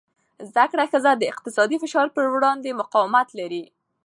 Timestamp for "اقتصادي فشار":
1.31-2.07